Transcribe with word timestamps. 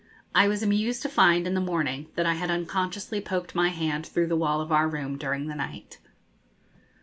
I 0.33 0.47
was 0.47 0.63
amused 0.63 1.03
to 1.03 1.09
find, 1.09 1.45
in 1.45 1.53
the 1.53 1.61
morning, 1.61 2.07
that 2.15 2.25
I 2.25 2.33
had 2.33 2.49
unconsciously 2.49 3.21
poked 3.21 3.53
my 3.53 3.69
hand 3.69 4.03
through 4.07 4.29
the 4.29 4.35
wall 4.35 4.59
of 4.59 4.71
our 4.71 4.87
room 4.89 5.15
during 5.15 5.45
the 5.45 5.53
night. 5.53 5.99